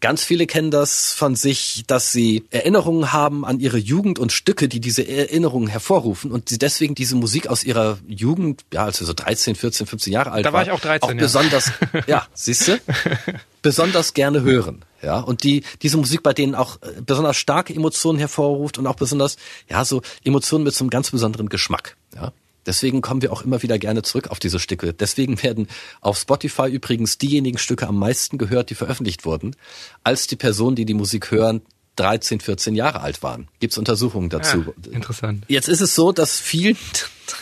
[0.00, 4.68] Ganz viele kennen das von sich, dass sie Erinnerungen haben an ihre Jugend und Stücke,
[4.68, 9.04] die diese Erinnerungen hervorrufen und sie deswegen diese Musik aus ihrer Jugend, ja, als sie
[9.04, 11.20] so 13, 14, 15 Jahre alt da war, war ich auch 13, auch ja.
[11.20, 11.70] besonders,
[12.06, 12.80] ja, siehst du,
[13.62, 14.84] besonders gerne hören.
[15.02, 18.94] Ja, und die, diese Musik bei denen auch äh, besonders starke Emotionen hervorruft und auch
[18.94, 19.36] besonders,
[19.68, 21.96] ja, so Emotionen mit so einem ganz besonderen Geschmack.
[22.14, 22.32] Ja.
[22.64, 24.92] Deswegen kommen wir auch immer wieder gerne zurück auf diese Stücke.
[24.92, 25.66] Deswegen werden
[26.00, 29.56] auf Spotify übrigens diejenigen Stücke am meisten gehört, die veröffentlicht wurden,
[30.04, 31.62] als die Personen, die die Musik hören,
[31.96, 33.48] 13, 14 Jahre alt waren.
[33.60, 34.64] Gibt's Untersuchungen dazu.
[34.86, 35.44] Ja, interessant.
[35.48, 36.78] Jetzt ist es so, dass vielen,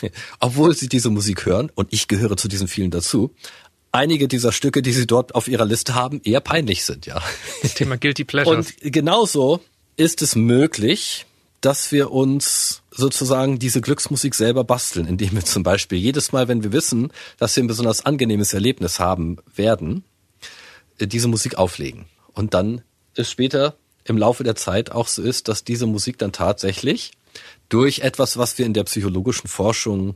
[0.39, 3.33] obwohl sie diese Musik hören, und ich gehöre zu diesen vielen dazu,
[3.91, 7.21] einige dieser Stücke, die sie dort auf ihrer Liste haben, eher peinlich sind, ja.
[7.61, 8.71] Das Thema Guilty Pleasures.
[8.71, 9.61] Und genauso
[9.97, 11.25] ist es möglich,
[11.61, 16.63] dass wir uns sozusagen diese Glücksmusik selber basteln, indem wir zum Beispiel jedes Mal, wenn
[16.63, 20.03] wir wissen, dass wir ein besonders angenehmes Erlebnis haben werden,
[20.97, 22.05] äh, diese Musik auflegen.
[22.33, 22.81] Und dann
[23.15, 23.75] es später
[24.05, 27.11] im Laufe der Zeit auch so ist, dass diese Musik dann tatsächlich
[27.69, 30.15] durch etwas, was wir in der psychologischen Forschung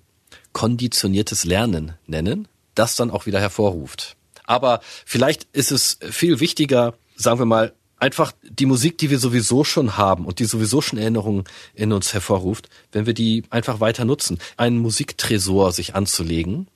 [0.53, 4.15] konditioniertes Lernen nennen, das dann auch wieder hervorruft.
[4.45, 9.63] Aber vielleicht ist es viel wichtiger, sagen wir mal, einfach die Musik, die wir sowieso
[9.63, 14.05] schon haben und die sowieso schon Erinnerungen in uns hervorruft, wenn wir die einfach weiter
[14.05, 14.39] nutzen.
[14.57, 16.67] Einen Musiktresor sich anzulegen,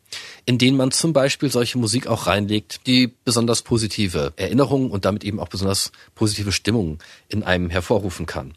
[0.45, 5.23] in denen man zum Beispiel solche Musik auch reinlegt, die besonders positive Erinnerungen und damit
[5.23, 8.53] eben auch besonders positive Stimmungen in einem hervorrufen kann.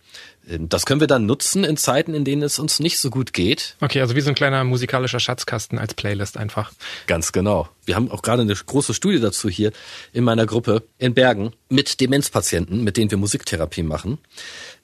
[0.49, 3.33] Ähm, das können wir dann nutzen in Zeiten, in denen es uns nicht so gut
[3.33, 3.77] geht.
[3.81, 6.73] Okay, also wie so ein kleiner musikalischer Schatzkasten als Playlist einfach.
[7.07, 7.69] Ganz genau.
[7.85, 9.73] Wir haben auch gerade eine große Studie dazu hier
[10.13, 14.19] in meiner Gruppe in Bergen mit Demenzpatienten, mit denen wir Musiktherapie machen.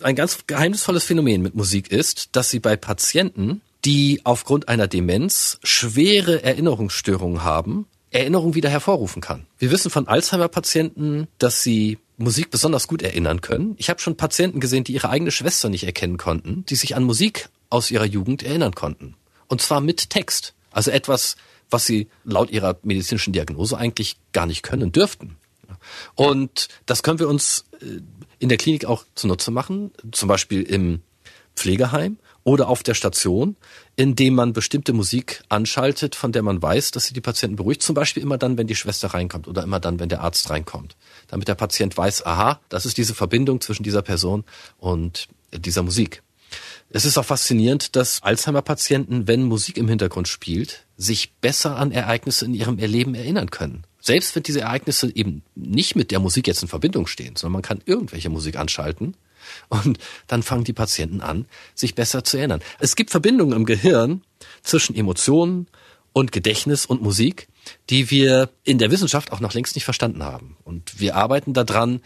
[0.03, 5.59] Ein ganz geheimnisvolles Phänomen mit Musik ist, dass sie bei Patienten, die aufgrund einer Demenz
[5.63, 9.47] schwere Erinnerungsstörungen haben, Erinnerungen wieder hervorrufen kann.
[9.59, 13.75] Wir wissen von Alzheimer-Patienten, dass sie Musik besonders gut erinnern können.
[13.79, 17.05] Ich habe schon Patienten gesehen, die ihre eigene Schwester nicht erkennen konnten, die sich an
[17.05, 19.15] Musik aus ihrer Jugend erinnern konnten.
[19.47, 20.55] Und zwar mit Text.
[20.71, 21.37] Also etwas,
[21.71, 25.37] was sie laut ihrer medizinischen Diagnose eigentlich gar nicht können dürften.
[26.15, 28.01] Und das können wir uns äh,
[28.39, 31.03] in der Klinik auch zunutze machen, zum Beispiel im
[31.55, 33.57] Pflegeheim oder auf der Station,
[33.95, 37.83] indem man bestimmte Musik anschaltet, von der man weiß, dass sie die Patienten beruhigt.
[37.83, 40.97] Zum Beispiel immer dann, wenn die Schwester reinkommt oder immer dann, wenn der Arzt reinkommt.
[41.27, 44.45] Damit der Patient weiß, aha, das ist diese Verbindung zwischen dieser Person
[44.79, 46.23] und dieser Musik.
[46.89, 52.47] Es ist auch faszinierend, dass Alzheimer-Patienten, wenn Musik im Hintergrund spielt, sich besser an Ereignisse
[52.47, 53.85] in ihrem Erleben erinnern können.
[54.01, 57.63] Selbst wenn diese Ereignisse eben nicht mit der Musik jetzt in Verbindung stehen, sondern man
[57.63, 59.17] kann irgendwelche Musik anschalten
[59.69, 62.61] und dann fangen die Patienten an, sich besser zu erinnern.
[62.79, 64.23] Es gibt Verbindungen im Gehirn
[64.63, 65.67] zwischen Emotionen
[66.13, 67.49] und Gedächtnis und Musik,
[67.91, 70.57] die wir in der Wissenschaft auch noch längst nicht verstanden haben.
[70.65, 72.01] Und wir arbeiten daran,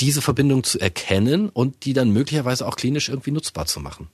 [0.00, 4.08] diese Verbindung zu erkennen und die dann möglicherweise auch klinisch irgendwie nutzbar zu machen.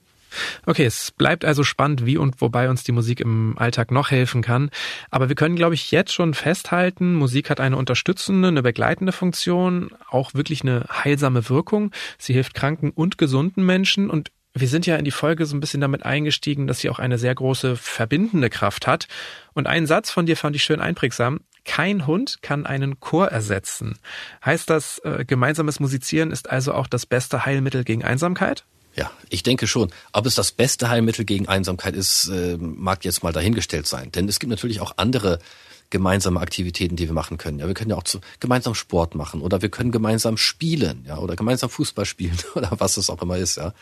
[0.66, 4.42] Okay, es bleibt also spannend, wie und wobei uns die Musik im Alltag noch helfen
[4.42, 4.70] kann.
[5.10, 9.90] Aber wir können, glaube ich, jetzt schon festhalten, Musik hat eine unterstützende, eine begleitende Funktion,
[10.08, 11.92] auch wirklich eine heilsame Wirkung.
[12.18, 15.60] Sie hilft kranken und gesunden Menschen und wir sind ja in die Folge so ein
[15.60, 19.08] bisschen damit eingestiegen, dass sie auch eine sehr große verbindende Kraft hat.
[19.52, 21.40] Und einen Satz von dir fand ich schön einprägsam.
[21.64, 23.98] Kein Hund kann einen Chor ersetzen.
[24.44, 28.64] Heißt das, äh, gemeinsames Musizieren ist also auch das beste Heilmittel gegen Einsamkeit?
[28.96, 29.90] Ja, ich denke schon.
[30.12, 34.12] Ob es das beste Heilmittel gegen Einsamkeit ist, äh, mag jetzt mal dahingestellt sein.
[34.12, 35.40] Denn es gibt natürlich auch andere
[35.90, 37.58] gemeinsame Aktivitäten, die wir machen können.
[37.58, 41.18] Ja, wir können ja auch zu, gemeinsam Sport machen oder wir können gemeinsam spielen, ja,
[41.18, 43.74] oder gemeinsam Fußball spielen oder was es auch immer ist, ja.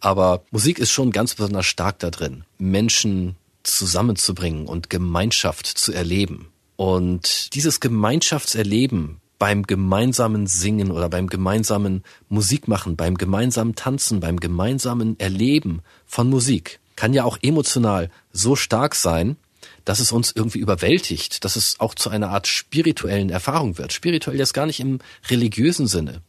[0.00, 6.50] Aber Musik ist schon ganz besonders stark da drin, Menschen zusammenzubringen und Gemeinschaft zu erleben.
[6.76, 15.18] Und dieses Gemeinschaftserleben beim gemeinsamen Singen oder beim gemeinsamen Musikmachen, beim gemeinsamen Tanzen, beim gemeinsamen
[15.18, 19.38] Erleben von Musik kann ja auch emotional so stark sein,
[19.86, 23.94] dass es uns irgendwie überwältigt, dass es auch zu einer Art spirituellen Erfahrung wird.
[23.94, 24.98] Spirituell jetzt gar nicht im
[25.30, 26.20] religiösen Sinne,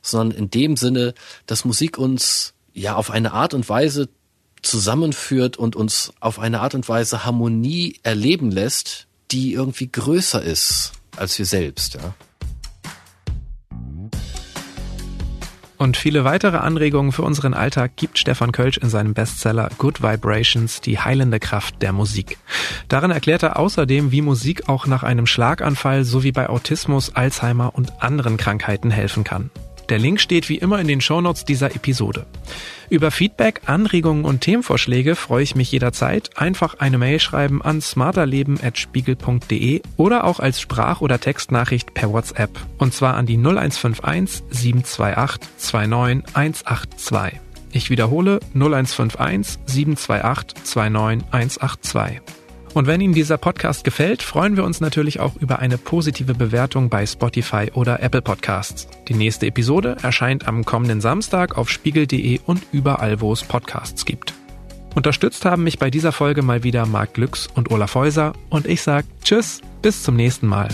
[0.00, 1.14] sondern in dem Sinne,
[1.46, 4.08] dass Musik uns ja auf eine Art und Weise
[4.62, 10.92] zusammenführt und uns auf eine Art und Weise Harmonie erleben lässt, die irgendwie größer ist
[11.16, 12.14] als wir selbst, ja.
[15.80, 20.82] Und viele weitere Anregungen für unseren Alltag gibt Stefan Kölsch in seinem Bestseller Good Vibrations,
[20.82, 22.36] die heilende Kraft der Musik.
[22.88, 28.02] Darin erklärt er außerdem, wie Musik auch nach einem Schlaganfall sowie bei Autismus, Alzheimer und
[28.02, 29.50] anderen Krankheiten helfen kann.
[29.90, 32.26] Der Link steht wie immer in den Shownotes dieser Episode.
[32.90, 36.30] Über Feedback, Anregungen und Themenvorschläge freue ich mich jederzeit.
[36.36, 42.50] Einfach eine Mail schreiben an smarterleben.spiegel.de oder auch als Sprach- oder Textnachricht per WhatsApp.
[42.78, 47.40] Und zwar an die 0151 728 29 182.
[47.72, 52.39] Ich wiederhole 0151 728 29 182.
[52.72, 56.88] Und wenn Ihnen dieser Podcast gefällt, freuen wir uns natürlich auch über eine positive Bewertung
[56.88, 58.86] bei Spotify oder Apple Podcasts.
[59.08, 64.34] Die nächste Episode erscheint am kommenden Samstag auf spiegel.de und überall, wo es Podcasts gibt.
[64.94, 68.82] Unterstützt haben mich bei dieser Folge mal wieder Marc Glücks und Olaf Häuser und ich
[68.82, 70.68] sage Tschüss, bis zum nächsten Mal.